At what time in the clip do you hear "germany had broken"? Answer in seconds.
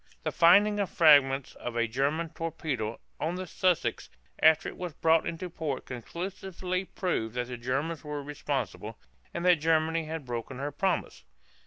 9.57-10.57